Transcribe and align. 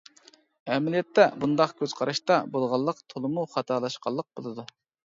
ئەمەلىيەتتە 0.75 1.25
بۇنداق 1.43 1.77
كۆز 1.83 1.95
قاراشتا 2.01 2.41
بولغانلىق 2.57 3.07
تولىمۇ 3.15 3.49
خاتالاشقانلىق 3.55 4.33
بولىدۇ. 4.37 4.71